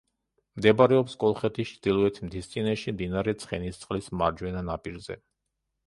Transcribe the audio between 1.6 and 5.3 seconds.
ჩრდილოეთ მთისწინეთში მდინარე ცხენისწყლის მარჯვენა ნაპირზე.